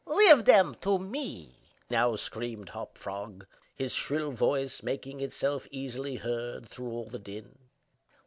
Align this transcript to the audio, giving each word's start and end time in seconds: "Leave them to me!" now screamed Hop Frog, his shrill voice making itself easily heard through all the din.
"Leave 0.07 0.45
them 0.45 0.73
to 0.81 0.97
me!" 0.97 1.59
now 1.91 2.15
screamed 2.15 2.69
Hop 2.69 2.97
Frog, 2.97 3.45
his 3.75 3.93
shrill 3.93 4.31
voice 4.31 4.81
making 4.81 5.19
itself 5.19 5.67
easily 5.69 6.15
heard 6.15 6.67
through 6.67 6.89
all 6.89 7.05
the 7.05 7.19
din. 7.19 7.55